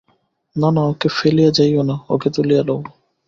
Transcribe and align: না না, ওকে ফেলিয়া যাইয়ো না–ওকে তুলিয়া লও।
না 0.55 0.69
না, 0.75 0.81
ওকে 0.83 1.07
ফেলিয়া 1.17 1.51
যাইয়ো 1.57 1.81
না–ওকে 1.83 2.29
তুলিয়া 2.35 2.61
লও। 2.67 2.79